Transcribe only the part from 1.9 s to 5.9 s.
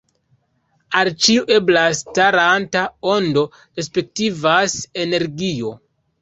staranta ondo respektivas energio.